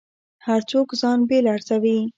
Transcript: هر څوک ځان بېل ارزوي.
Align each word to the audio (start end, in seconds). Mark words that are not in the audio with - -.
هر 0.45 0.61
څوک 0.71 0.87
ځان 1.01 1.19
بېل 1.29 1.45
ارزوي. 1.55 1.99